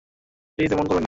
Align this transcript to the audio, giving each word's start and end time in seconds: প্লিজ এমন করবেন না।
প্লিজ 0.59 0.69
এমন 0.73 0.85
করবেন 0.85 0.89
না। 0.89 0.99